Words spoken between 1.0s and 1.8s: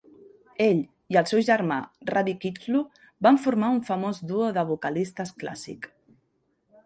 i el seu germà,